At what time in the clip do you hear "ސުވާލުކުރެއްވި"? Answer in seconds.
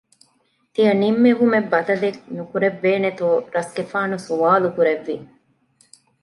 4.27-5.15